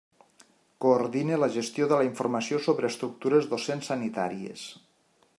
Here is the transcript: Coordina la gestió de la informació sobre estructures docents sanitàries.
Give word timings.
Coordina 0.85 1.35
la 1.41 1.49
gestió 1.57 1.89
de 1.91 1.99
la 1.99 2.07
informació 2.07 2.61
sobre 2.67 2.89
estructures 2.93 3.49
docents 3.51 3.91
sanitàries. 3.93 4.65